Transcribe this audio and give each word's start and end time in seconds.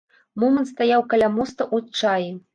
Момант 0.43 0.69
стаяў 0.71 1.05
каля 1.13 1.29
моста 1.37 1.61
ў 1.73 1.85
адчаі. 1.85 2.29